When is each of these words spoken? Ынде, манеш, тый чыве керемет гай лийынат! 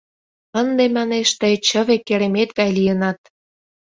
Ынде, 0.61 0.85
манеш, 0.95 1.29
тый 1.41 1.55
чыве 1.67 1.95
керемет 2.07 2.49
гай 2.59 2.69
лийынат! 2.77 3.19